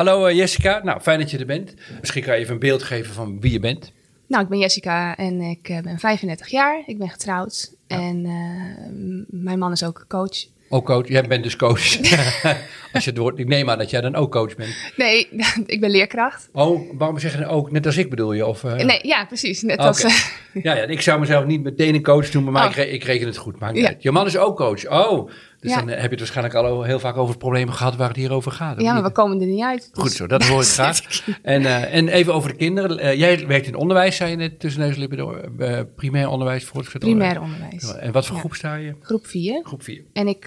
[0.00, 1.74] Hallo eh, Jessica, nou fijn dat je er bent.
[2.00, 3.92] Misschien kan je even een beeld geven van wie je bent.
[4.28, 6.82] Nou, ik ben Jessica en ik eh, ben 35 jaar.
[6.86, 8.86] Ik ben getrouwd en eh,
[9.28, 10.46] mijn man is ook coach.
[10.68, 11.96] Ook coach, jij bent dus coach.
[12.92, 14.92] als je het woord, ik neem aan dat jij dan ook coach bent.
[14.96, 15.28] Nee,
[15.66, 16.48] ik ben leerkracht.
[16.52, 18.46] Oh, waarom zeggen ook, net als ik bedoel je?
[18.46, 19.62] Of, Nee, ja, precies.
[19.62, 20.02] Net als,
[20.52, 22.70] Ja, ja, ik zou mezelf niet meteen een coach noemen, maar Oh.
[22.70, 23.60] ik, re- ik reken het goed.
[23.72, 23.94] Niet Ja.
[23.98, 24.88] Je man is ook coach.
[24.88, 25.30] Oh,
[25.60, 25.76] dus Ja.
[25.78, 28.16] dan eh, heb je het waarschijnlijk al heel vaak over het probleem gehad waar het
[28.16, 28.80] hier over gaat.
[28.80, 29.90] ja, maar we komen er niet uit.
[29.92, 31.00] dus- Goed zo, dat hoor ik graag.
[31.42, 32.98] En, eh, en even over de kinderen.
[32.98, 35.50] Eh, jij werkt in onderwijs, zei je net, tussen door.
[35.96, 37.94] Primair onderwijs, voortgezet Primair onderwijs.
[37.96, 38.40] En wat voor Ja.
[38.40, 38.94] groep sta je?
[39.00, 39.60] Groep 4.
[39.64, 40.02] Groep 4.
[40.12, 40.46] En ik,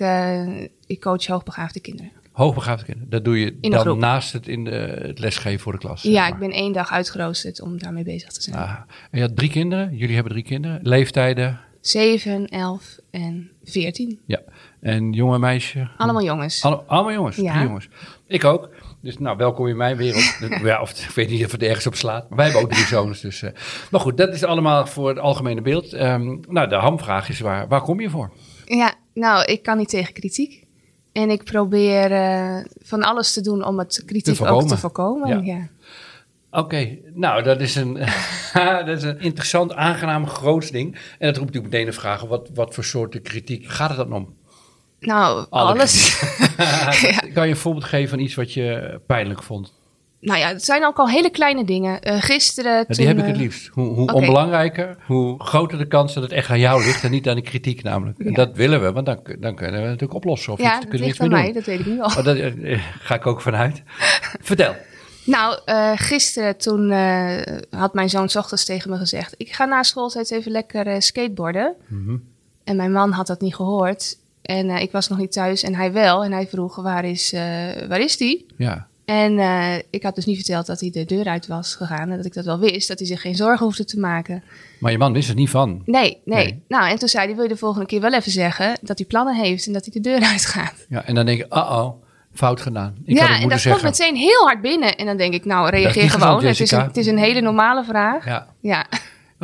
[0.88, 2.11] ik coach hoogbegaafde kinderen.
[2.31, 3.09] Hoogbegaafde kinderen.
[3.09, 3.97] Dat doe je dan groep.
[3.97, 6.02] naast het, in de, het lesgeven voor de klas.
[6.02, 6.30] zeg Ja, maar.
[6.30, 8.56] ik ben één dag uitgeroosterd om daarmee bezig te zijn.
[8.56, 8.72] Ah,
[9.11, 9.95] en je had drie kinderen.
[9.95, 10.80] Jullie hebben drie kinderen.
[10.84, 11.59] Leeftijden.
[11.87, 14.19] 7, 11 en 14.
[14.25, 14.41] Ja.
[14.81, 15.89] En jongen, meisje.
[15.97, 16.63] Allemaal jongens.
[16.63, 17.35] Alle- allemaal jongens.
[17.35, 17.51] Ja.
[17.53, 17.87] Drie jongens.
[18.27, 18.69] Ik ook.
[19.01, 20.37] Dus nou, welkom in mijn wereld.
[20.63, 22.29] ja, of ik weet niet of het ergens op slaat.
[22.29, 23.21] Maar wij hebben ook drie zoons.
[23.21, 23.51] Dus, eh,
[23.91, 25.93] maar goed, dat is allemaal voor het algemene beeld.
[25.93, 28.31] Ehm, nou, de hamvraag is waar, waar kom je voor?
[28.65, 30.65] Ja, nou, ik kan niet tegen kritiek.
[31.11, 34.67] En ik probeer eh, van alles te doen om het kritiek ook voorkomen.
[34.67, 35.29] te voorkomen.
[35.29, 35.53] Ja.
[35.53, 35.67] Ja.
[36.55, 37.93] Oké, nou, dat is, een,
[38.85, 40.93] dat is een interessant, aangenaam, groot ding.
[40.93, 44.13] En dat roept natuurlijk meteen de vraag, wat, wat voor soorten kritiek gaat het dan
[44.13, 44.35] om?
[44.99, 46.19] Nou, Alle alles.
[47.33, 49.73] Kan je een voorbeeld geven van iets wat je pijnlijk vond?
[50.19, 52.01] Nou ja, het zijn ook al hele kleine dingen.
[52.01, 52.95] Eh, gisteren Ja, toen...
[52.95, 53.67] die heb ik het eh, liefst.
[53.67, 57.29] Hoe, hoe onbelangrijker, hoe groter de kans dat het echt aan jou ligt en niet
[57.29, 58.19] aan de kritiek namelijk.
[58.19, 60.53] En dat willen we, want dan, dan kunnen we het natuurlijk oplossen.
[60.53, 61.53] Of Ja, dat kunnen we ligt aan mij, doen.
[61.53, 62.23] dat weet ik nu al.
[62.23, 63.83] Dat eh, ga ik ook vanuit.
[64.41, 64.75] Vertel.
[65.25, 69.34] Nou, eh, gisteren toen eh, had mijn zoon 's ochtends tegen me gezegd...
[69.38, 71.75] ik ga na schooltijd even lekker eh, skateboarden.
[71.88, 72.17] Mhm.
[72.63, 74.17] En mijn man had dat niet gehoord.
[74.41, 76.23] En ik was nog niet thuis en hij wel.
[76.23, 77.31] En hij vroeg, waar is,
[77.88, 78.45] waar is die?
[78.57, 78.88] Ja.
[79.06, 79.39] En
[79.89, 82.09] ik had dus niet verteld dat hij de deur uit was gegaan.
[82.09, 84.44] En dat ik dat wel wist, dat hij zich geen zorgen hoefde te maken.
[84.79, 85.81] Maar je man wist er niet van.
[85.85, 86.44] Nee, nee.
[86.45, 86.63] Nee.
[86.67, 88.78] Nou, en toen zei hij, wil je de volgende keer wel even zeggen...
[88.81, 90.85] dat hij plannen heeft en dat hij de deur uitgaat.
[90.90, 92.03] Ja, en dan denk je, uh-oh,
[92.33, 92.95] fout gedaan.
[93.05, 93.81] Ik ja, en dat zeggen.
[93.81, 94.95] komt meteen heel hard binnen.
[94.95, 96.39] En dan denk ik, nou, reageer gewoon.
[96.39, 98.25] gezond, Het is, een, het is een hele normale vraag.
[98.25, 98.47] Ja.
[98.61, 98.85] Ja.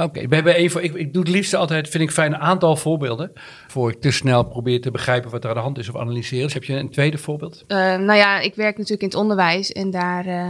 [0.04, 2.76] Oké, we hebben even, ik, ik doe het liefst altijd, vind ik fijn, een aantal
[2.76, 3.32] voorbeelden.
[3.68, 6.44] Voor ik te snel probeer te begrijpen wat er aan de hand is of analyseren.
[6.44, 7.64] Dus heb je een tweede voorbeeld?
[7.68, 9.72] Eh, nou ja, ik werk natuurlijk in het onderwijs.
[9.72, 10.50] En daar eh,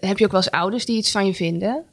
[0.00, 1.84] heb je ook wel eens ouders die iets van je vinden.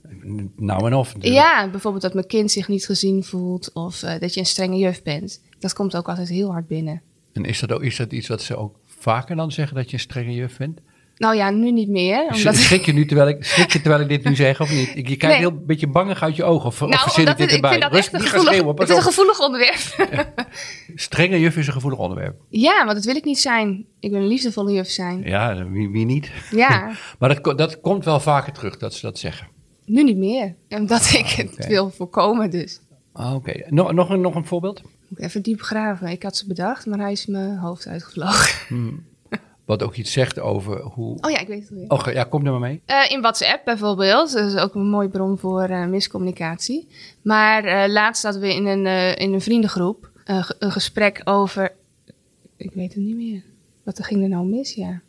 [0.55, 1.15] Nou en of.
[1.15, 1.43] natuurlijk.
[1.43, 3.73] Ja, bijvoorbeeld dat mijn kind zich niet gezien voelt.
[3.73, 5.41] Of eh, dat je een strenge juf bent.
[5.59, 7.01] Dat komt ook altijd heel hard binnen.
[7.33, 9.93] En is dat, ook, is dat iets wat ze ook vaker dan zeggen, dat je
[9.93, 10.79] een strenge juf bent?
[11.17, 12.23] Nou ja, nu niet meer.
[12.33, 14.87] Omdat Schrik je nu terwijl ik, schrik je terwijl ik dit nu zeg of niet?
[14.95, 15.37] Ik- Je kijkt Nee.
[15.37, 16.65] heel een beetje bangig uit je ogen.
[16.67, 17.69] Of, of nou, ik dit het, ik erbij?
[17.69, 19.77] vind dat Rust, echt een gevoelig, het is een gevoelig onderwerp.
[20.95, 22.35] Strenge juf is een gevoelig onderwerp.
[22.49, 23.85] ja, want dat wil ik niet zijn.
[23.99, 25.21] Ik wil een liefdevolle juf zijn.
[25.23, 26.31] Ja, wie, wie niet?
[26.51, 29.47] Ja, Maar dat, dat komt wel vaker terug, dat ze dat zeggen.
[29.85, 30.55] nu niet meer.
[30.69, 31.67] Omdat ik het oké.
[31.67, 32.79] wil voorkomen dus.
[33.13, 34.81] Ah, Oké, nog, nog, een, nog een voorbeeld?
[35.15, 36.07] Moet ik even diep graven.
[36.07, 39.05] Ik had ze bedacht, maar hij is mijn hoofd uitgevlogen.
[39.65, 41.17] Wat ook iets zegt over hoe...
[41.21, 41.89] Oh ja, ik weet het alweer.
[41.89, 42.81] Oh, ja, kom er maar mee.
[42.85, 44.33] Eh, in WhatsApp bijvoorbeeld.
[44.33, 46.87] Dat is ook een mooie bron voor eh, miscommunicatie.
[47.21, 48.85] Maar eh, laatst hadden we in een,
[49.17, 50.09] in een vriendengroep
[50.59, 51.71] een gesprek over...
[52.57, 53.43] Ik weet het niet meer.
[53.83, 55.01] Wat ging er nou mis, ja.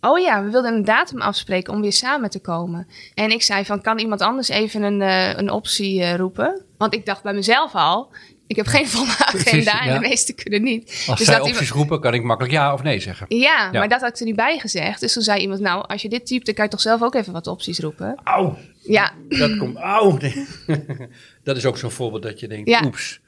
[0.00, 2.86] Oh ja, we wilden een datum afspreken om weer samen te komen.
[3.14, 5.00] En ik zei van, kan iemand anders even een,
[5.38, 6.62] een optie roepen?
[6.76, 8.10] Want ik dacht bij mezelf al,
[8.46, 9.94] ik heb geen volle agenda en ja.
[9.94, 11.04] de meeste kunnen niet.
[11.06, 13.26] Als Dus zij dat opties roepen, kan ik makkelijk ja of nee zeggen.
[13.28, 13.78] Ja, Ja.
[13.78, 15.00] maar dat had ik er niet bij gezegd.
[15.00, 17.14] Dus toen zei iemand, nou, als je dit typt, dan kan je toch zelf ook
[17.14, 18.20] even wat opties roepen.
[18.24, 19.76] Auw, Ja, dat komt...
[19.76, 20.16] Auw.
[20.20, 20.46] Nee.
[21.44, 22.82] dat is ook zo'n voorbeeld dat je denkt, Ja.
[22.84, 23.20] oeps.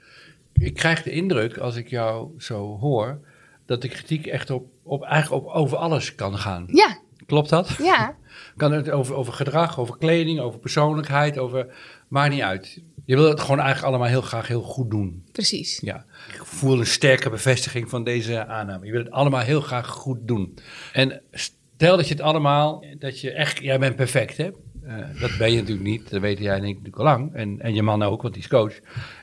[0.53, 3.19] Ik krijg de indruk, als ik jou zo hoor,
[3.67, 6.65] dat de kritiek echt op, op, eigenlijk op, over alles kan gaan.
[6.73, 7.69] ja, Klopt dat?
[7.83, 8.15] ja.
[8.57, 11.67] Kan het over, over gedrag, over kleding, over persoonlijkheid, over...
[12.09, 12.81] Maakt niet uit.
[13.07, 15.25] Je wil het gewoon eigenlijk allemaal heel graag heel goed doen.
[15.33, 15.81] Precies.
[15.81, 18.87] Ja, ik voel een sterke bevestiging van deze aanname.
[18.87, 20.59] Je wil het allemaal heel graag goed doen.
[20.93, 24.51] En stel dat je het allemaal, dat je echt, jij bent perfect hè.
[24.87, 27.35] Eh, dat ben je natuurlijk niet, dat weet jij en ik natuurlijk al lang.
[27.35, 28.75] En, en je man ook, want die is coach.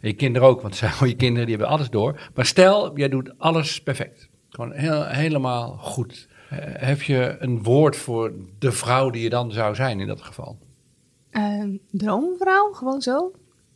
[0.01, 2.29] En je kinderen ook, want zijn je kinderen, die hebben alles door.
[2.35, 4.29] Maar stel, jij doet alles perfect.
[4.49, 6.27] Gewoon heel, helemaal goed.
[6.49, 10.21] Eh, heb je een woord voor de vrouw die je dan zou zijn in dat
[10.21, 10.57] geval?
[11.29, 13.31] Ehm, droomvrouw, gewoon zo.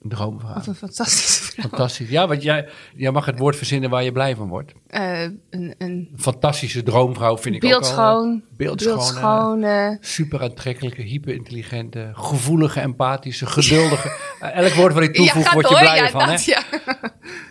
[0.09, 0.55] Droomvrouw.
[0.55, 1.61] Of een fantastische.
[1.61, 2.09] Fantastisch.
[2.09, 4.73] Ja, want jij, jij mag het woord verzinnen waar je blij van wordt.
[4.87, 7.79] Eh, een een Fantastische droomvrouw vind ik ook al.
[7.79, 9.97] beeldschoon, beeldschoon, beeldschone.
[10.01, 14.11] Super aantrekkelijke, hyperintelligente, gevoelige, empathische, geduldige.
[14.39, 16.27] Eh, Elk woord wat ik toevoeg, ja, word je blijer ja, van.
[16.27, 16.51] dat, hè?
[16.51, 16.63] ja.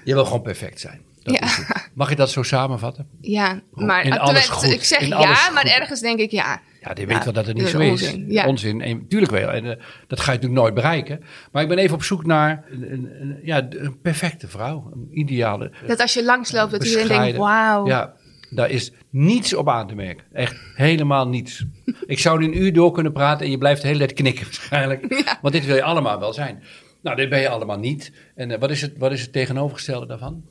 [0.04, 1.00] Je wil gewoon perfect zijn.
[1.22, 1.40] Dat Ja.
[1.44, 1.90] is het.
[1.94, 3.08] Mag je dat zo samenvatten?
[3.20, 4.70] ja, maar In terwijl alles goed.
[4.72, 6.60] ik zeg In ja, maar ergens denk ik ja.
[6.94, 8.46] Ja, Ja, weet wel dat het niet zo is onzin, ja.
[8.46, 8.80] Onzin.
[8.80, 9.48] En, tuurlijk wel.
[9.50, 11.20] En eh, dat ga je natuurlijk nooit bereiken.
[11.52, 14.90] Maar ik ben even op zoek naar een, een, een- ja, een perfecte vrouw.
[14.94, 15.70] Een ideale.
[15.86, 17.86] Dat als je langsloopt, dat iedereen denkt, wauw.
[17.86, 18.14] Ja,
[18.50, 20.24] daar is niets op aan te merken.
[20.32, 21.64] Echt helemaal niets.
[22.06, 24.44] Ik zou nu een uur door kunnen praten en je blijft de hele tijd knikken
[24.50, 25.24] waarschijnlijk.
[25.42, 26.62] Want dit wil je allemaal wel zijn.
[27.02, 28.12] Nou, dit ben je allemaal niet.
[28.34, 30.44] En eh, wat, is het, wat is het tegenovergestelde daarvan?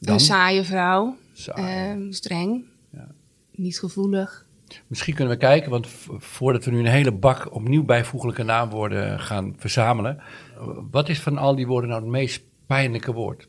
[0.00, 1.62] Een saaie vrouw, Saai.
[1.90, 3.06] ehm, streng, Ja.
[3.54, 4.46] niet gevoelig.
[4.86, 5.86] Misschien kunnen we kijken, want
[6.18, 10.22] voordat we nu een hele bak opnieuw bijvoeglijke naamwoorden gaan verzamelen.
[10.90, 13.48] Wat is van al die woorden nou het meest pijnlijke woord?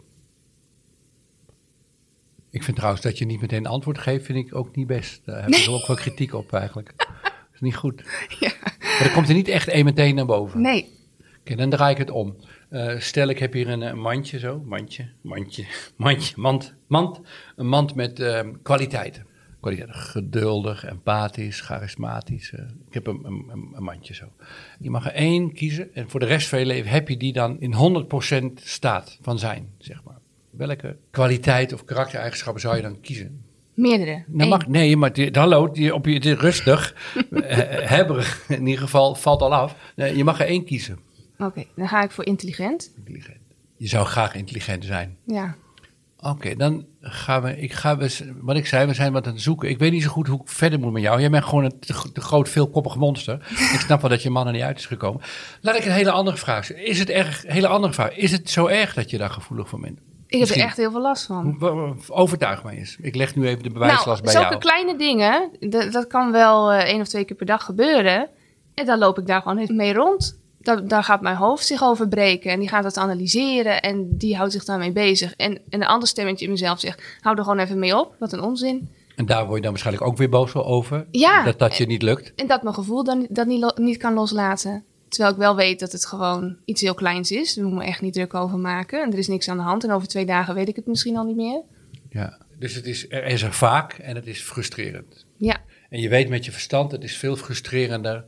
[2.50, 5.22] Ik vind trouwens dat je niet meteen een antwoord geeft, vind ik ook niet best.
[5.26, 6.94] Daar heb ik ook wel kritiek op eigenlijk.
[6.98, 7.08] Dat
[7.54, 8.04] is niet goed.
[8.40, 8.52] Ja.
[8.80, 10.62] Maar er komt er niet echt één meteen naar boven.
[10.62, 11.00] Nee,
[11.42, 12.36] Oké, dan draai ik het om.
[12.70, 14.62] Eh, stel, ik heb hier een, eh, mandje zo.
[14.66, 15.66] Mandje, mandje,
[15.96, 16.74] mandje, mand.
[16.88, 17.22] Mand.
[17.56, 19.26] Een mand met ehm, kwaliteiten.
[19.88, 22.52] Geduldig, empathisch, charismatisch.
[22.52, 22.64] eh.
[22.88, 24.26] ik heb een, een, een- mandje zo.
[24.80, 25.94] Je mag er één kiezen.
[25.96, 28.06] En voor de rest van je leven heb je die dan in
[28.54, 30.18] 100% staat van zijn, zeg maar.
[30.50, 33.42] Welke kwaliteit of karaktereigenschappen zou je dan kiezen?
[33.74, 34.24] meerdere.
[34.28, 36.96] Mag, nee, maar die, hallo, die, op je, die rustig.
[37.32, 37.58] Eh,
[37.90, 39.76] hebberig in ieder geval valt al af.
[39.96, 41.00] Nee, je mag er één kiezen.
[41.40, 42.92] Oké, dan ga ik voor intelligent.
[42.98, 43.38] Intelligent.
[43.78, 45.18] Je zou graag intelligent zijn.
[45.26, 45.56] Ja.
[46.22, 47.58] Oké, dan gaan we.
[47.58, 49.70] Ik ga, we, wat ik zei, we zijn wat aan het zoeken.
[49.70, 51.20] Ik weet niet zo goed hoe ik verder moet met jou.
[51.20, 53.36] Jij bent gewoon een te, groot, veelkoppig monster.
[53.76, 55.22] ik snap wel dat je man er niet uit is gekomen.
[55.62, 56.86] Laat ik een hele andere vraag stellen.
[56.86, 58.16] Is het erg, hele andere vraag.
[58.16, 60.00] Is het zo erg dat je daar gevoelig voor bent?
[60.28, 61.62] Ik heb er echt heel veel last van.
[62.08, 62.98] Overtuig mij eens.
[63.02, 64.60] Ik leg nu even de bewijslast Nou, bij zulke jou.
[64.60, 65.52] kleine dingen,
[65.92, 68.30] dat kan wel eh, één of twee keer per dag gebeuren.
[68.74, 70.41] En dan loop ik daar gewoon mee rond.
[70.62, 74.36] Da- daar gaat mijn hoofd zich over breken en die gaat het analyseren en die
[74.36, 75.34] houdt zich daarmee bezig.
[75.36, 78.34] En, en een ander stemmetje in mezelf zegt, hou er gewoon even mee op, wat
[78.34, 78.90] een onzin.
[79.16, 81.06] En daar word je dan waarschijnlijk ook weer boos over.
[81.12, 81.44] Ja.
[81.44, 82.34] Dat dat je niet lukt.
[82.36, 84.84] En dat mijn gevoel dan dat niet, niet kan loslaten.
[85.08, 87.54] Terwijl ik wel weet dat het gewoon iets heel kleins is.
[87.54, 89.02] Daar moet ik me echt niet druk over maken.
[89.04, 89.84] En er is niks aan de hand.
[89.84, 91.62] En over twee dagen weet ik het misschien al niet meer.
[92.10, 92.38] Ja.
[92.60, 95.26] Dus het is, er is er vaak en het is frustrerend.
[95.38, 95.58] Ja,
[95.90, 98.24] En je weet met je verstand, het is veel frustrerender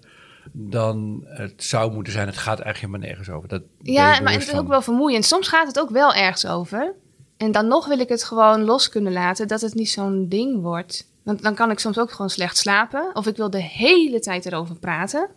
[0.52, 2.28] dan het zou moeten zijn.
[2.28, 3.50] Het gaat eigenlijk helemaal nergens over.
[3.50, 4.60] Dat ja maar het is van.
[4.60, 5.26] ook wel vermoeiend.
[5.26, 6.94] Soms gaat het ook wel ergens over.
[7.38, 9.48] En dan nog wil ik het gewoon los kunnen laten.
[9.48, 11.12] Dat het niet zo'n ding wordt.
[11.24, 13.10] Want dan kan ik soms ook gewoon slecht slapen.
[13.14, 15.30] Of ik wil de hele tijd erover praten.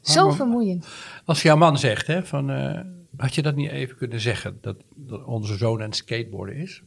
[0.00, 0.86] Zo maar- vermoeiend.
[1.24, 2.80] Als jouw man zegt, hè, van, eh,
[3.16, 6.82] had je dat niet even kunnen zeggen, dat, dat onze zoon aan het skateboarden is?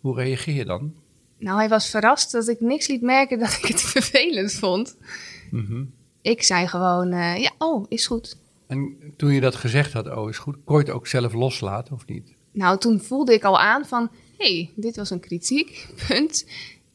[0.00, 0.92] Hoe reageer je dan?
[1.38, 4.96] Nou, hij was verrast dat ik niks liet merken dat ik het vervelend vond.
[5.50, 5.84] Mhm.
[6.22, 8.36] Ik zei gewoon, eh, ja, oh, is goed.
[8.66, 11.94] En toen je dat gezegd had, oh is goed, kon je het ook zelf loslaten
[11.94, 12.34] of niet?
[12.52, 16.46] Nou, toen voelde ik al aan van, hé, hey, dit was een kritiek, punt.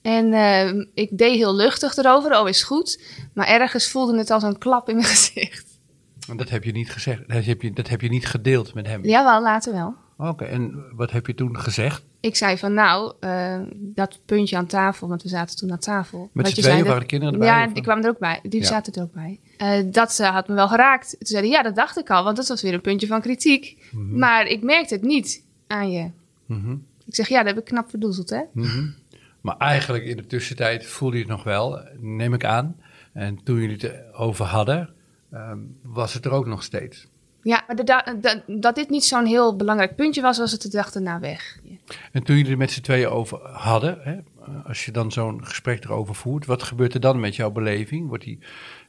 [0.02, 3.02] En eh, ik deed heel luchtig erover, oh, is goed.
[3.34, 5.80] Maar ergens voelde het als een klap in mijn gezicht.
[6.28, 8.88] En dat heb je niet gezegd, dat heb je, dat heb je niet gedeeld met
[8.88, 9.06] hem.
[9.06, 9.96] Jawel, later wel.
[10.18, 12.04] Oké, en wat heb je toen gezegd?
[12.20, 16.30] Ik zei van, nou, eh, dat puntje aan tafel, want we zaten toen aan tafel.
[16.34, 17.48] Met je tweeën waren de kinderen erbij?
[17.48, 18.40] Ja, die kwamen er ook bij.
[18.44, 18.66] Die Ja.
[18.68, 19.40] zaten er ook bij.
[19.58, 21.10] Eh, dat eh, had me wel geraakt.
[21.10, 23.22] Toen zei hij, ja, dat dacht ik al, want dat was weer een puntje van
[23.22, 23.90] kritiek.
[23.94, 26.10] Maar ik merkte het niet aan je.
[26.46, 26.76] Mhm.
[27.06, 28.42] Ik zeg, ja, dat heb ik knap verdoezeld, hè?
[28.54, 28.88] Mhm.
[29.42, 32.76] Maar eigenlijk in de tussentijd voelde je het nog wel, neem ik aan.
[33.14, 34.90] En toen jullie het over hadden,
[35.32, 37.08] ehm, was het er ook nog steeds.
[37.48, 40.62] Ja, maar de da- da- dat dit niet zo'n heel belangrijk puntje was, was het
[40.62, 41.60] de dag erna weg.
[42.12, 44.18] En toen jullie er met z'n tweeën over hadden, hè,
[44.66, 48.08] als je dan zo'n gesprek erover voert, wat gebeurt er dan met jouw beleving?
[48.08, 48.40] Wordt die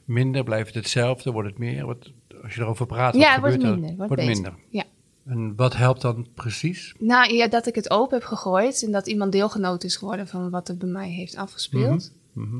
[0.05, 1.85] minder, blijft het hetzelfde, wordt het meer?
[1.85, 2.11] Wat,
[2.43, 3.79] als je erover praat, wat ja, het wordt gebeurt er?
[3.79, 4.07] minder.
[4.07, 4.33] Wordt, beter.
[4.33, 4.53] minder.
[4.69, 4.83] Ja.
[5.25, 6.95] En wat helpt dan precies?
[6.97, 10.49] Nou ja, dat ik het open heb gegooid en dat iemand deelgenoot is geworden van
[10.49, 12.11] wat er bij mij heeft afgespeeld.
[12.33, 12.55] Mhm.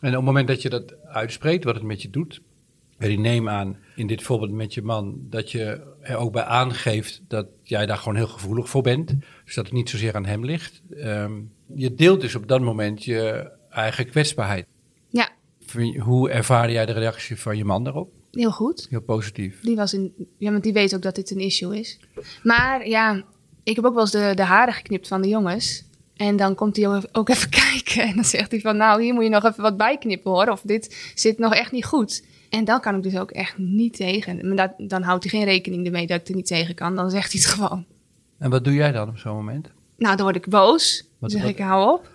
[0.00, 2.40] En op het moment dat je dat uitspreekt, wat het met je doet.
[2.98, 6.42] En ik neem aan, in dit voorbeeld met je man, dat je er ook bij
[6.42, 9.14] aangeeft dat jij daar gewoon heel gevoelig voor bent.
[9.44, 10.82] Dus dat het niet zozeer aan hem ligt.
[10.96, 11.32] Ehm,
[11.74, 14.66] je deelt dus op dat moment je eigen kwetsbaarheid.
[15.08, 15.28] Ja,
[15.98, 18.12] Hoe ervaarde jij de reactie van je man daarop?
[18.30, 18.86] Heel goed.
[18.90, 19.60] Heel positief.
[19.60, 21.98] Die, was in, ja, want die weet ook dat dit een issue is.
[22.42, 23.24] Maar ja,
[23.62, 25.84] ik heb ook wel eens de, de haren geknipt van de jongens.
[26.16, 28.02] En dan komt hij ook even kijken.
[28.02, 30.48] En dan zegt hij van, nou, hier moet je nog even wat bijknippen hoor.
[30.48, 32.24] Of dit zit nog echt niet goed.
[32.50, 34.46] En dan kan ik dus ook echt niet tegen.
[34.54, 36.96] Maar dat, dan houdt hij geen rekening ermee dat ik er niet tegen kan.
[36.96, 37.84] Dan zegt hij het gewoon.
[38.38, 39.70] En wat doe jij dan op zo'n moment?
[39.96, 41.08] Nou, dan word ik boos.
[41.20, 42.08] Dan zeg wat- ik, hou op.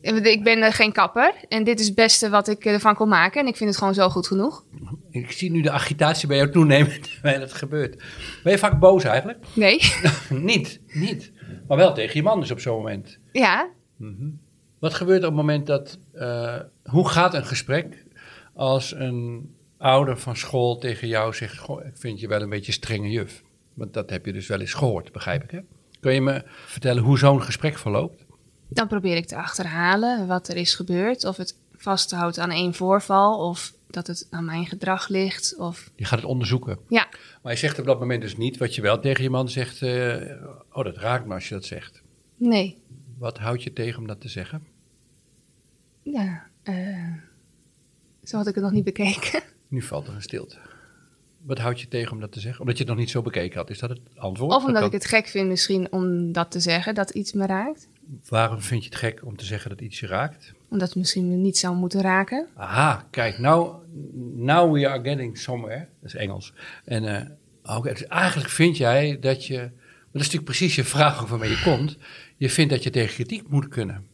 [0.00, 1.34] Ik ben eh, geen kapper.
[1.48, 3.40] En dit is het beste wat ik ervan kon maken.
[3.40, 4.64] En ik vind het gewoon zo goed genoeg.
[5.10, 8.02] Ik zie nu de agitatie bij jou toenemen terwijl het gebeurt.
[8.42, 9.44] Ben je vaak boos eigenlijk?
[9.54, 9.80] Nee.
[10.30, 11.32] niet, niet.
[11.68, 13.18] Maar wel tegen je man dus op zo'n moment.
[13.32, 13.68] ja.
[14.78, 15.98] Wat gebeurt op het moment dat...
[16.12, 18.04] eh, hoe gaat een gesprek
[18.54, 21.58] als een ouder van school tegen jou zegt...
[21.58, 23.42] Goh, ik vind je wel een beetje strenge juf.
[23.74, 25.60] Want dat heb je dus wel eens gehoord, begrijp ik hè?
[26.00, 28.24] Kun je me vertellen hoe zo'n gesprek verloopt?
[28.68, 31.24] Dan probeer ik te achterhalen wat er is gebeurd.
[31.24, 33.48] Of het vasthoudt aan één voorval.
[33.48, 35.56] Of dat het aan mijn gedrag ligt.
[35.58, 36.78] Of Je gaat het onderzoeken.
[36.88, 37.08] ja,
[37.42, 39.82] Maar je zegt op dat moment dus niet wat je wel tegen je man zegt...
[39.82, 40.16] eh,
[40.72, 42.02] oh, dat raakt me als je dat zegt.
[42.36, 42.78] nee.
[43.18, 44.66] Wat houd je tegen om dat te zeggen?
[46.02, 47.12] Ja, eh,
[48.22, 49.42] zo had ik het nog niet bekeken.
[49.68, 50.56] Nu valt er een stilte.
[51.42, 52.60] Wat houd je tegen om dat te zeggen?
[52.60, 53.70] Omdat je het nog niet zo bekeken had.
[53.70, 54.52] Is dat het antwoord?
[54.54, 57.46] Of omdat Dat ik het gek vind misschien om dat te zeggen, dat iets me
[57.46, 57.88] raakt.
[58.28, 60.54] Waarom vind je het gek om te zeggen dat iets je raakt?
[60.68, 62.46] Omdat het misschien niet zou moeten raken.
[62.54, 63.82] Aha, kijk, now,
[64.34, 65.88] now we are getting somewhere.
[66.00, 66.52] Dat is Engels.
[66.84, 67.38] En
[67.82, 69.56] dus eigenlijk vind jij dat je...
[69.56, 71.96] Maar dat is natuurlijk precies je vraag ook waarmee je komt.
[72.36, 74.06] Je vindt dat je tegen kritiek moet kunnen.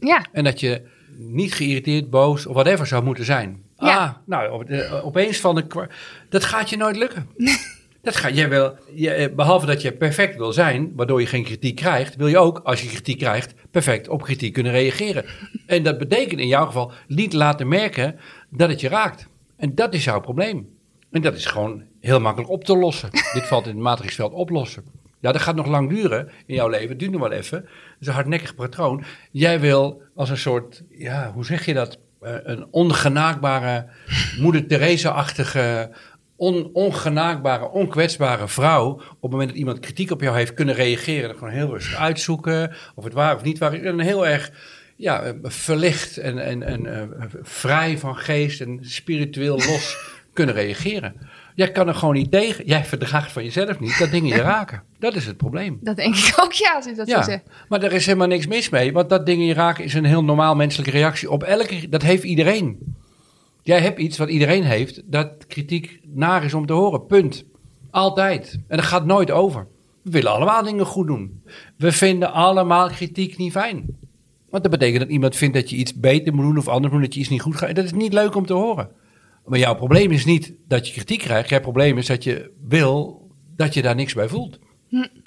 [0.00, 0.82] Ja, En dat je
[1.16, 3.62] niet geïrriteerd, boos of whatever zou moeten zijn.
[3.78, 4.04] Ja.
[4.04, 5.88] Ah, nou, eh, opeens van de...
[6.28, 7.28] Dat gaat je nooit lukken.
[8.02, 11.44] Dat ga, jij wil, je, eh, behalve dat je perfect wil zijn, waardoor je geen
[11.44, 15.24] kritiek krijgt, wil je ook, als je kritiek krijgt, perfect op kritiek kunnen reageren.
[15.66, 18.18] En dat betekent in jouw geval niet laten merken
[18.50, 19.28] dat het je raakt.
[19.56, 20.68] En dat is jouw probleem.
[21.10, 23.10] En dat is gewoon heel makkelijk op te lossen.
[23.34, 24.84] Dit valt in het matrixveld oplossen.
[25.20, 26.88] Ja, dat gaat nog lang duren in jouw leven.
[26.88, 27.60] Het duurt nog wel even.
[27.60, 27.70] Dat
[28.00, 29.04] is een hardnekkig patroon.
[29.30, 31.98] Jij wil als een soort, ja, hoe zeg je dat?
[32.20, 33.86] Eh, een ongenaakbare,
[34.38, 35.90] moeder Teresa-achtige,
[36.36, 38.90] on, ongenaakbare, onkwetsbare vrouw.
[38.90, 41.34] Op het moment dat iemand kritiek op jou heeft, kunnen reageren.
[41.34, 43.72] Gewoon heel rustig uitzoeken of het waar of niet waar.
[43.72, 44.50] En heel erg
[44.96, 49.96] ja, eh, verlicht en, en, en eh, vrij van geest en spiritueel los
[50.32, 51.14] kunnen reageren.
[51.58, 52.66] Jij kan er gewoon niet tegen.
[52.66, 54.82] Jij verdraagt van jezelf niet dat dingen je raken.
[54.98, 55.78] Dat is het probleem.
[55.80, 57.38] dat denk ik ook, ja, als dat zo
[57.68, 58.92] maar er is helemaal niks mis mee.
[58.92, 61.88] Want dat dingen je raken is een heel normaal menselijke reactie op elke...
[61.88, 62.96] Dat heeft iedereen.
[63.62, 67.06] Jij hebt iets wat iedereen heeft, dat kritiek naar is om te horen.
[67.06, 67.44] Punt.
[67.90, 68.58] Altijd.
[68.68, 69.66] En dat gaat nooit over.
[70.02, 71.42] We willen allemaal dingen goed doen.
[71.76, 73.86] We vinden allemaal kritiek niet fijn.
[74.50, 76.92] Want dat betekent dat iemand vindt dat je iets beter moet doen of anders moet
[76.92, 77.68] doen, dat je iets niet goed gaat.
[77.68, 78.88] En dat is niet leuk om te horen.
[79.48, 81.48] Maar jouw probleem is niet dat je kritiek krijgt.
[81.48, 83.26] Jouw probleem is dat je wil
[83.56, 84.58] dat je daar niks bij voelt.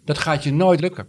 [0.04, 1.08] Dat gaat je nooit lukken.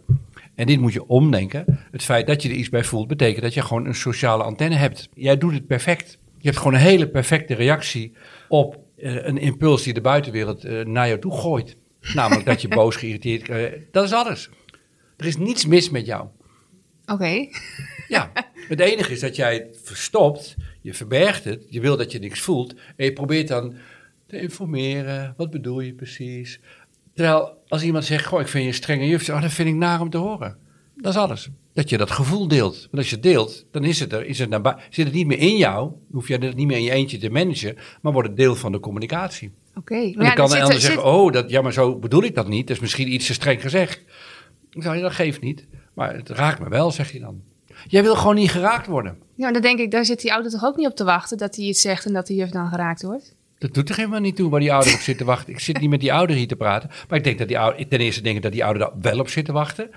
[0.55, 1.79] En dit moet je omdenken.
[1.91, 4.75] Het feit dat je er iets bij voelt, betekent dat je gewoon een sociale antenne
[4.75, 5.09] hebt.
[5.13, 6.17] Jij doet het perfect.
[6.37, 8.13] Je hebt gewoon een hele perfecte reactie
[8.49, 11.77] op eh, een impuls die de buitenwereld eh, naar jou toe gooit.
[12.13, 13.49] Namelijk dat je boos, geïrriteerd...
[13.49, 14.49] eh, dat is alles.
[15.17, 16.27] Er is niets mis met jou.
[17.05, 17.47] Oké.
[18.07, 18.31] Ja,
[18.67, 22.39] het enige is dat jij het verstopt, je verbergt het, je wil dat je niks
[22.41, 23.73] voelt en je probeert dan
[24.27, 26.59] te informeren, wat bedoel je precies.
[27.13, 29.75] Terwijl als iemand zegt, goh, ik vind je een strenge juf, oh, dat vind ik
[29.75, 30.57] naar om te horen.
[30.95, 31.49] Dat is alles.
[31.73, 32.75] Dat je dat gevoel deelt.
[32.81, 35.27] Want als je het deelt, dan is het er, is het naar zit het niet
[35.27, 38.27] meer in jou, hoef je het niet meer in je eentje te managen, maar wordt
[38.27, 39.51] het deel van de communicatie.
[39.75, 39.95] Oké.
[39.95, 41.95] En Maar dan kan de zit- ander er zeggen, zit- oh, dat, ja, maar zo
[41.99, 42.67] bedoel ik dat niet.
[42.67, 44.01] Dat is misschien iets te streng gezegd.
[44.69, 45.67] Dan zou je, dat geeft niet.
[45.93, 47.41] Maar het raakt me wel, zeg je dan.
[47.87, 49.17] Jij wil gewoon niet geraakt worden.
[49.35, 51.55] Ja, dan denk ik, daar zit die ouder toch ook niet op te wachten dat
[51.55, 53.35] hij iets zegt en dat de juf dan geraakt wordt?
[53.57, 55.53] Dat doet er helemaal niet toe waar die ouder op zit te wachten.
[55.53, 56.89] Ik zit niet met die ouder hier te praten.
[57.09, 59.19] Maar ik denk dat die ouder, ten eerste denk ik dat die ouder daar wel
[59.19, 59.89] op zit te wachten.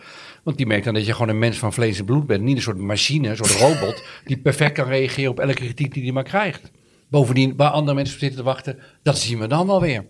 [0.42, 2.42] Want die merkt dan dat je gewoon een mens van vlees en bloed bent.
[2.42, 4.02] Niet een soort machine, een soort robot.
[4.24, 6.70] die perfect kan reageren op elke kritiek die hij maar krijgt.
[7.08, 10.04] Bovendien, waar andere mensen op zitten te wachten, dat zien we dan wel weer.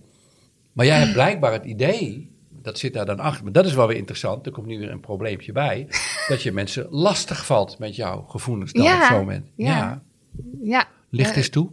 [0.73, 2.31] Maar jij hebt blijkbaar het idee,
[2.67, 3.45] dat zit daar dan achter.
[3.45, 4.47] Maar dat is wel weer interessant.
[4.47, 5.87] Er komt nu weer een probleempje bij.
[6.29, 9.47] Dat je mensen lastig valt met jouw gevoelens dan Ja, op zo'n moment.
[9.57, 9.67] ja.
[9.77, 10.03] Ja.
[10.63, 10.85] Ja.
[11.11, 11.71] Licht eh, eens toe.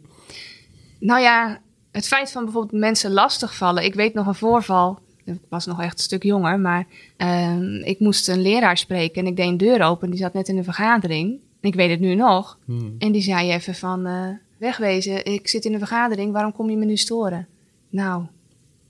[1.00, 3.84] Nou ja, het feit van bijvoorbeeld mensen lastigvallen.
[3.84, 5.00] Ik weet nog een voorval.
[5.24, 9.28] Ik was nog echt een stuk jonger, maar ehm, ik moest een leraar spreken en
[9.28, 10.10] ik deed een deur open.
[10.10, 11.40] Die zat net in een vergadering.
[11.62, 12.58] Ik weet het nu nog.
[12.66, 12.96] Hmm.
[12.98, 16.78] En die zei even van, eh, wegwezen, ik zit in een vergadering, waarom kom je
[16.78, 17.48] me nu storen?
[17.90, 18.26] Nou,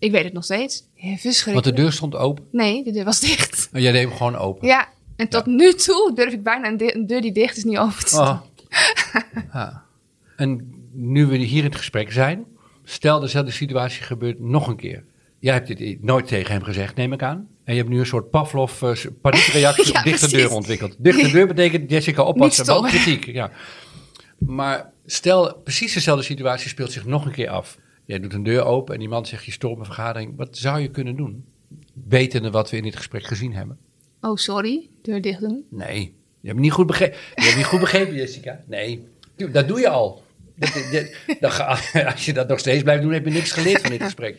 [0.03, 0.83] ik weet het nog steeds.
[0.95, 1.75] Ja, Want verschrikkelijk.
[1.75, 2.43] de deur stond open.
[2.51, 3.69] Nee, de deur was dicht.
[3.71, 4.67] En jij deed hem gewoon open.
[4.67, 7.63] Ja, en tot nu toe durf ik bijna een, de- een deur die dicht is
[7.63, 8.25] niet open te doen.
[8.25, 8.41] Oh.
[9.53, 9.83] Ja.
[10.35, 12.45] En nu we hier in het gesprek zijn,
[12.83, 15.03] Stel, dezelfde situatie gebeurt nog een keer.
[15.39, 17.47] Jij hebt dit nooit tegen hem gezegd, neem ik aan.
[17.63, 20.47] En je hebt nu een soort Pavlov uh, paniekreactie Ja, op dichte precies.
[20.47, 20.95] deur ontwikkeld.
[20.97, 23.25] Dichte deur betekent Jessica oppassen, wel kritiek.
[23.25, 23.51] Ja.
[24.37, 27.77] Maar stel, precies dezelfde situatie speelt zich nog een keer af.
[28.05, 30.33] Jij doet een deur open en die man zegt, je stoort mijn vergadering.
[30.35, 31.45] Wat zou je kunnen doen?
[32.07, 33.77] Wetende wat we in dit gesprek gezien hebben.
[34.21, 34.89] Oh, sorry.
[35.01, 35.65] Deur dicht doen.
[35.69, 37.17] Nee, je hebt niet goed begrepen.
[37.35, 38.63] Je hebt niet goed begrepen, Jessica.
[38.67, 39.07] Nee,
[39.51, 40.23] dat doe je al.
[40.55, 40.71] Dat,
[41.39, 41.59] dat-
[42.13, 44.37] als je dat nog steeds blijft doen, heb je niks geleerd van dit gesprek.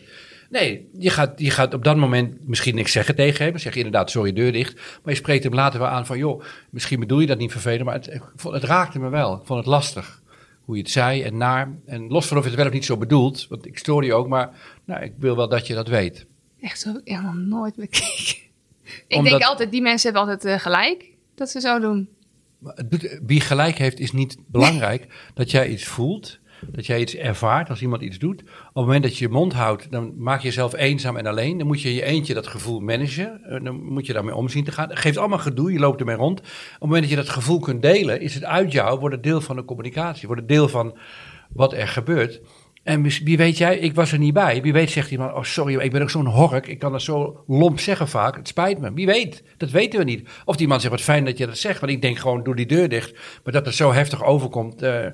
[0.49, 3.57] Nee, je gaat, je gaat op dat moment misschien niks zeggen tegen hem.
[3.57, 4.73] Zeg je inderdaad, sorry, deur dicht.
[5.03, 7.83] Maar je spreekt hem later wel aan van, joh, misschien bedoel je dat niet vervelend,
[7.85, 8.19] maar het,
[8.51, 9.33] het raakte me wel.
[9.35, 10.21] Ik vond het lastig.
[10.65, 11.77] Hoe je het zei en naar.
[11.85, 14.13] En los van of je het wel of niet zo bedoelt, want ik stoor je
[14.13, 14.49] ook, maar
[14.85, 16.25] nou, ik wil wel dat je dat weet.
[16.61, 18.43] Echt zo heb ik helemaal nooit bekeken.
[19.07, 21.05] Ik Omdat- denk altijd, die mensen hebben altijd eh, gelijk
[21.35, 22.09] dat ze zo doen.
[23.25, 25.07] Wie gelijk heeft is niet belangrijk.
[25.33, 26.39] Dat jij iets voelt,
[26.71, 28.41] dat jij iets ervaart als iemand iets doet.
[28.41, 31.57] Op het moment dat je je mond houdt, dan maak je jezelf eenzaam en alleen.
[31.57, 33.41] Dan moet je je eentje dat gevoel managen.
[33.43, 34.89] Eh, Dan moet je daarmee omzien te gaan.
[34.89, 36.39] Het geeft allemaal gedoe, je loopt ermee rond.
[36.39, 39.23] Op het moment dat je dat gevoel kunt delen, is het uit jou, wordt het
[39.23, 40.27] deel van de communicatie.
[40.27, 40.97] Wordt het deel van
[41.49, 42.41] wat er gebeurt.
[42.83, 44.61] En wie weet jij, ik was er niet bij.
[44.61, 46.67] Wie weet zegt iemand, oh sorry, ik ben ook zo'n hork.
[46.67, 48.35] Ik kan dat zo lomp zeggen vaak.
[48.35, 48.93] Het spijt me.
[48.93, 50.29] Wie weet, dat weten we niet.
[50.45, 51.79] Of die man zegt, wat fijn dat je dat zegt.
[51.79, 53.13] Want ik denk gewoon, doe die deur dicht.
[53.43, 54.81] Maar dat het zo heftig overkomt.
[54.81, 55.05] eh,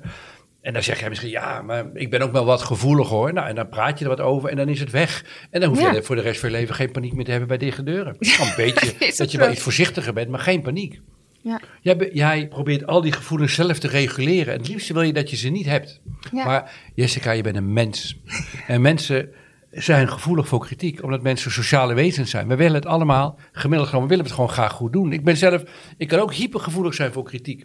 [0.62, 3.32] en dan zeg jij misschien, ja, maar ik ben ook wel wat gevoelig hoor.
[3.32, 5.24] Nou, en dan praat je er wat over en dan is het weg.
[5.50, 6.02] En dan hoef je Ja.
[6.02, 8.16] voor de rest van je leven geen paniek meer te hebben bij dichte deuren.
[8.18, 11.00] Gewoon een beetje dat je wel iets voorzichtiger bent, maar geen paniek.
[11.40, 11.60] Ja.
[11.80, 14.52] Jij, be- jij probeert al die gevoelens zelf te reguleren.
[14.52, 16.00] En het liefste wil je dat je ze niet hebt.
[16.32, 16.44] Ja.
[16.44, 18.20] Maar Jessica, je bent een mens.
[18.66, 19.28] en mensen
[19.70, 22.48] zijn gevoelig voor kritiek, omdat mensen sociale wezens zijn.
[22.48, 25.12] We willen het allemaal, gemiddeld genomen, willen we het gewoon graag goed doen.
[25.12, 25.62] Ik ben zelf,
[25.96, 27.64] ik kan ook hypergevoelig zijn voor kritiek.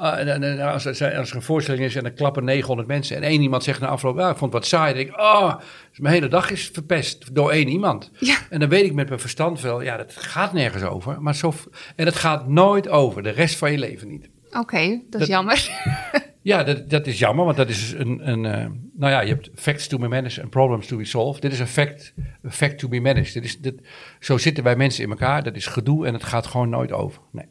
[0.00, 2.88] Ah, en, en- en als, er- als er een voorstelling is en er klappen 900
[2.88, 4.94] mensen en één iemand zegt na afloop, ja, ik vond het wat saai.
[4.94, 5.54] Dan denk ik, oh,
[5.90, 8.10] dus mijn hele dag is verpest door één iemand.
[8.18, 8.36] Ja.
[8.50, 11.22] En dan weet ik met mijn verstand wel, ja, dat gaat nergens over.
[11.22, 11.52] Maar zo,
[11.96, 14.28] en het gaat nooit over, de rest van je leven niet.
[14.52, 15.68] Oké, dat is jammer.
[16.42, 19.50] Ja, dat, dat is jammer, want dat is een, een eh, nou ja, je hebt
[19.54, 21.42] facts to be managed en problems to be solved.
[21.42, 23.32] Dit is een fact, een fact to be managed.
[23.32, 23.74] Dit is, dit,
[24.20, 27.22] zo zitten wij mensen in elkaar, dat is gedoe en het gaat gewoon nooit over.
[27.32, 27.46] Nee.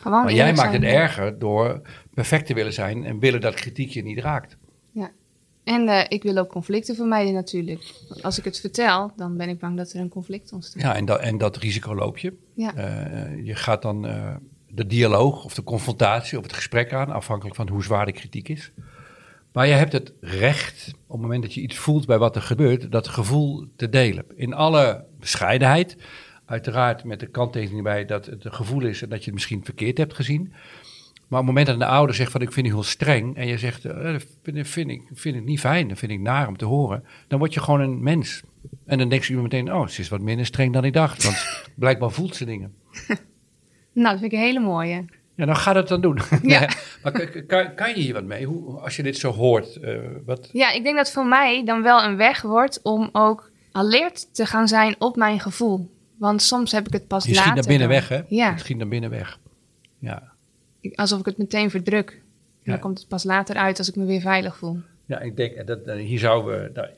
[0.00, 1.80] Gewoon Maar jij maakt het erger door
[2.14, 4.56] perfect te willen zijn en willen dat kritiek je niet raakt.
[4.90, 5.10] Ja.
[5.64, 7.94] En eh, ik wil ook conflicten vermijden natuurlijk.
[8.08, 10.82] Want Als ik het vertel, dan ben ik bang dat er een conflict ontstaat.
[10.82, 12.32] Ja, en, dat en dat risico loop je.
[12.54, 12.74] Ja.
[12.74, 14.34] Eh, je gaat dan eh,
[14.68, 18.48] de dialoog of de confrontatie of het gesprek aan, afhankelijk van hoe zwaar de kritiek
[18.48, 18.72] is.
[19.52, 22.42] Maar je hebt het recht, op het moment dat je iets voelt bij wat er
[22.42, 24.24] gebeurt, dat gevoel te delen.
[24.34, 25.96] In alle bescheidenheid.
[26.48, 29.64] Uiteraard met de kanttekening bij dat het een gevoel is en dat je het misschien
[29.64, 30.52] verkeerd hebt gezien.
[31.28, 33.46] Maar op het moment dat een ouder zegt van ik vind u heel streng en
[33.46, 36.56] je zegt eh, dat vind, ik, vind ik niet fijn, dat vind ik naar om
[36.56, 38.42] te horen, dan word je gewoon een mens.
[38.86, 41.60] En dan denkt ze meteen, oh, ze is wat minder streng dan ik dacht, want
[41.74, 42.74] blijkbaar voelt ze dingen.
[43.92, 45.04] Nou, dat vind ik een hele mooie.
[45.34, 46.18] Ja, dan ga dat dan doen.
[46.42, 46.68] Ja.
[47.02, 48.44] maar kan, kan, kan je hier wat mee?
[48.44, 51.82] Hoe, als je dit zo hoort, eh, wat, Ja, ik denk dat voor mij dan
[51.82, 55.90] wel een weg wordt om ook alert te gaan zijn op mijn gevoel.
[56.18, 57.54] Want soms heb ik het pas je schiet later.
[57.54, 58.20] naar binnen weg, hè?
[58.28, 59.38] Ja, Het schiet naar binnen weg.
[59.98, 60.22] Ja.
[60.94, 62.10] alsof ik het meteen verdruk.
[62.10, 62.18] En
[62.62, 62.72] Ja.
[62.72, 64.78] dan komt het pas later uit als ik me weer veilig voel.
[65.06, 66.88] Ja, ik denk, dat, eh, hier zouden we, nou,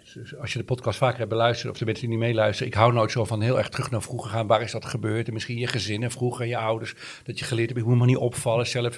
[0.41, 2.93] als je de podcast vaker hebt beluisterd, of de mensen die niet meeluisteren, ik hou
[2.93, 4.47] nooit zo van heel erg terug naar vroeger gaan.
[4.47, 5.27] Waar is dat gebeurd?
[5.27, 8.07] En misschien je gezin en vroeger je ouders, dat je geleerd hebt, ik moet me
[8.07, 8.97] niet opvallen, zelf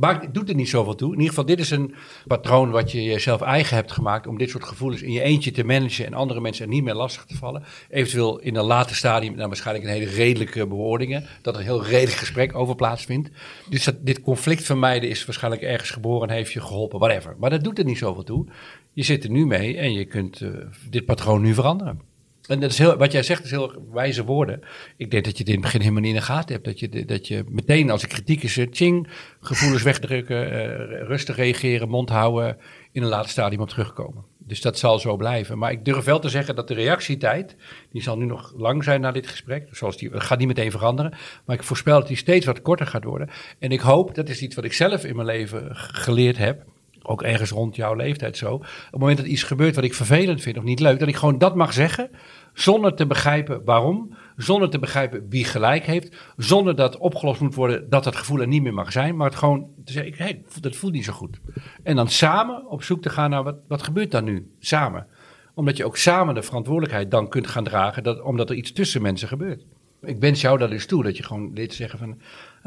[0.00, 1.08] het doet er niet zoveel toe.
[1.08, 1.94] In ieder geval, dit is een
[2.26, 5.64] patroon wat je jezelf eigen hebt gemaakt om dit soort gevoelens in je eentje te
[5.64, 7.62] managen en andere mensen er niet meer lastig te vallen.
[7.88, 11.84] Eventueel in een later stadium, nou waarschijnlijk een hele redelijke bewoordingen, dat er een heel
[11.84, 13.30] redelijk gesprek over plaatsvindt.
[13.68, 17.36] Dus dat, dit conflict vermijden is waarschijnlijk ergens geboren en heeft je geholpen, whatever.
[17.38, 18.46] Maar dat doet er niet zoveel toe.
[18.92, 20.50] Je zit er nu mee en je kunt eh,
[20.90, 22.09] dit patroon nu veranderen.
[22.46, 24.60] En dat is heel, wat jij zegt is heel wijze woorden.
[24.96, 26.64] Ik denk dat je dit in het begin helemaal niet in de gaten hebt.
[26.64, 29.08] Dat je, dat je meteen als er kritiek is, eh, tjing,
[29.40, 32.56] gevoelens wegdrukken, eh, rustig reageren, mond houden,
[32.92, 34.24] in een later stadium op terugkomen.
[34.38, 35.58] Dus dat zal zo blijven.
[35.58, 37.56] Maar ik durf wel te zeggen dat de reactietijd,
[37.90, 39.68] die zal nu nog lang zijn na dit gesprek.
[39.70, 41.14] Zoals die, gaat niet meteen veranderen.
[41.44, 43.28] Maar ik voorspel dat die steeds wat korter gaat worden.
[43.58, 46.64] En ik hoop, dat is iets wat ik zelf in mijn leven geleerd heb
[47.02, 48.54] ook ergens rond jouw leeftijd zo.
[48.54, 51.16] Op het moment dat iets gebeurt wat ik vervelend vind of niet leuk, dat ik
[51.16, 52.10] gewoon dat mag zeggen.
[52.54, 54.14] Zonder te begrijpen waarom.
[54.36, 56.16] Zonder te begrijpen wie gelijk heeft.
[56.36, 59.16] Zonder dat opgelost moet worden dat dat gevoel er niet meer mag zijn.
[59.16, 61.40] Maar het gewoon te zeggen, hey, dat voelt niet zo goed.
[61.82, 64.50] En dan samen op zoek te gaan naar wat, wat gebeurt dan nu?
[64.58, 65.06] Samen.
[65.54, 68.02] Omdat je ook samen de verantwoordelijkheid dan kunt gaan dragen.
[68.02, 69.64] Dat, omdat er iets tussen mensen gebeurt.
[70.02, 71.02] Ik wens jou dat dus toe.
[71.02, 72.20] Dat je gewoon dit zeggen van,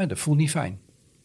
[0.08, 0.80] dat voelt niet fijn.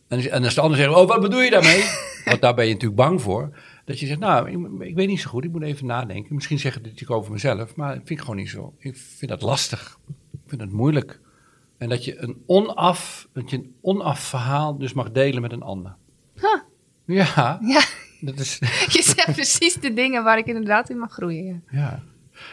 [0.08, 1.84] En, en als de ander zegt, oh, wat bedoel je daarmee?
[2.24, 3.58] Want daar ben je natuurlijk bang voor.
[3.84, 6.34] Dat je zegt, nou, ik, ik weet niet zo goed, ik moet even nadenken.
[6.34, 8.74] Misschien zeg ik dit natuurlijk over mezelf, maar dat vind ik gewoon niet zo.
[8.78, 9.98] Ik vind dat lastig.
[10.32, 11.20] Ik vind dat moeilijk.
[11.78, 15.62] En dat je een onaf, dat je een onaf verhaal dus mag delen met een
[15.62, 15.94] ander.
[16.34, 16.60] Huh.
[17.04, 17.82] Ja, Ja,
[18.20, 18.58] dat is...
[18.96, 21.64] je zegt precies de dingen waar ik inderdaad in mag groeien.
[21.70, 21.78] Ja.
[21.78, 22.02] Ja.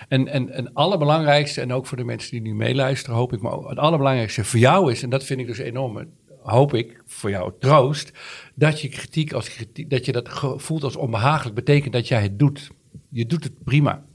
[0.08, 3.42] En, en, en het allerbelangrijkste, en ook voor de mensen die nu meeluisteren, hoop ik,
[3.42, 6.06] maar het allerbelangrijkste voor jou is, en dat vind ik dus enorm,
[6.46, 8.12] hoop ik, voor jou troost,
[8.56, 12.40] dat je kritiek als kritiek, dat je dat voelt als onbehagelijk, betekent dat jij het
[12.40, 12.72] doet.
[13.10, 14.06] Je doet het prima.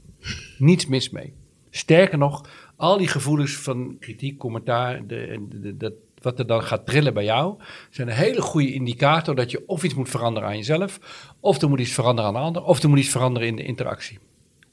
[0.57, 1.33] Niets mis mee.
[1.69, 7.23] Sterker nog, al die gevoelens van kritiek, commentaar, de, wat er dan gaat trillen bij
[7.23, 7.55] jou,
[7.89, 10.99] zijn een hele goede indicator dat je of iets moet veranderen aan jezelf,
[11.39, 13.63] of er moet iets veranderen aan de ander, of er moet iets veranderen in de
[13.63, 14.19] interactie.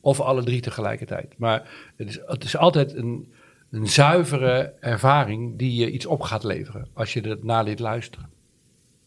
[0.01, 1.35] Of alle drie tegelijkertijd.
[1.39, 3.33] Maar het is, het is altijd een,
[3.71, 8.29] een zuivere ervaring die je iets op gaat leveren als je er naar liet luisteren.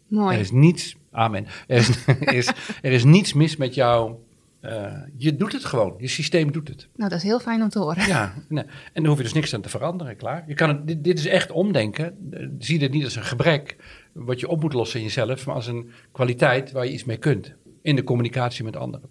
[0.07, 0.33] Mooi.
[0.35, 1.45] Er is niets, amen.
[1.67, 2.47] Er is, er is,
[2.81, 4.15] er is niets mis met jou.
[4.59, 5.93] eh, je doet het gewoon.
[5.97, 6.87] Je systeem doet het.
[6.95, 8.07] Nou, dat is heel fijn om te horen.
[8.07, 8.63] Ja, nee.
[8.63, 10.43] en daar hoef je dus niks aan te veranderen, klaar.
[10.47, 12.17] Je kan het, dit, dit is echt omdenken.
[12.31, 13.75] Eh, Zie dit niet als een gebrek
[14.13, 17.17] wat je op moet lossen in jezelf, maar als een kwaliteit waar je iets mee
[17.17, 17.53] kunt.
[17.81, 19.09] In de communicatie met anderen.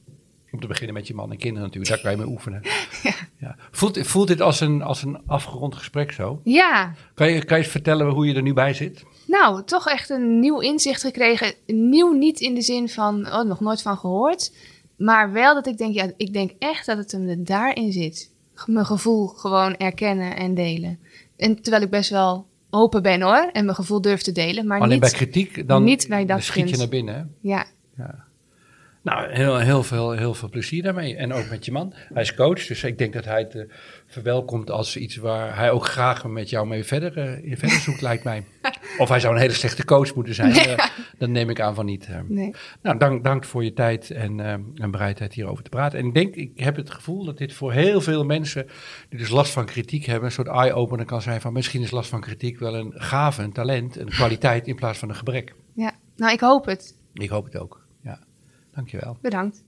[0.53, 2.63] Om te beginnen met je man en kinderen natuurlijk, daar kan je mee oefenen.
[3.39, 3.57] Ja.
[3.71, 6.41] Voelt, voelt dit als een, als een afgerond gesprek zo?
[6.45, 9.05] Ja, Kan je, kan je eens vertellen hoe je er nu bij zit?
[9.27, 11.55] nou, toch echt een nieuw inzicht gekregen.
[11.67, 14.53] Nieuw niet in de zin van, oh, nog nooit van gehoord.
[14.97, 18.31] Maar wel dat ik denk, ja, ik denk echt dat het hem er daarin zit.
[18.67, 20.99] Mijn gevoel gewoon erkennen en delen.
[21.37, 24.67] En terwijl ik best wel open ben hoor, en mijn gevoel durf te delen.
[24.67, 26.79] Maar Alleen niet, bij kritiek, dan, niet bij dat dan schiet je punt.
[26.79, 27.15] naar binnen.
[27.15, 27.49] hè?
[27.49, 28.29] ja, Ja.
[29.03, 31.17] Nou, heel, heel, veel, heel veel plezier daarmee.
[31.17, 31.93] En ook met je man.
[31.95, 33.63] Hij is coach, dus ik denk dat hij het eh,
[34.07, 38.25] verwelkomt als iets waar hij ook graag met jou mee verder, eh, verder zoekt, lijkt
[38.25, 38.45] mij.
[38.99, 40.53] Of hij zou een hele slechte coach moeten zijn.
[40.53, 40.87] eh,
[41.19, 42.09] dat neem ik aan van niet.
[42.29, 42.55] nee.
[42.83, 44.41] Nou, dank, dank voor je tijd en,
[44.75, 45.99] en bereidheid hierover te praten.
[45.99, 48.67] En ik denk, ik heb het gevoel dat dit voor heel veel mensen
[49.09, 52.11] die dus last van kritiek hebben, een soort eye-opener kan zijn van misschien is last
[52.11, 55.55] van kritiek wel een gave, een talent, een kwaliteit in plaats van een gebrek.
[55.75, 56.97] Ja, nou, ik hoop het.
[57.15, 57.80] Ik hoop het ook.
[58.75, 59.17] Dankjewel.
[59.21, 59.65] Bedankt.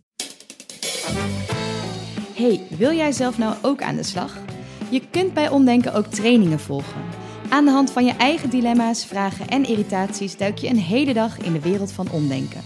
[2.34, 4.38] Hey, wil jij zelf nou ook aan de slag?
[4.90, 7.02] Je kunt bij Omdenken ook trainingen volgen.
[7.48, 11.38] Aan de hand van je eigen dilemma's, vragen en irritaties duik je een hele dag
[11.38, 12.60] in de wereld van omdenken.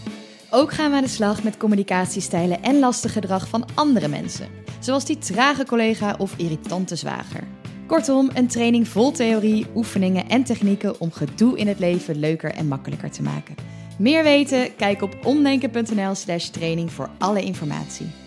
[0.51, 4.49] Ook gaan we aan de slag met communicatiestijlen en lastig gedrag van andere mensen,
[4.81, 7.45] zoals die trage collega of irritante zwager.
[7.87, 12.69] Kortom, een training vol theorie, oefeningen en technieken om gedoe in het leven leuker en
[12.69, 13.55] makkelijker te maken.
[13.99, 14.77] Meer weten?
[14.77, 18.26] Kijk op omdenken.nl/slash training voor alle informatie.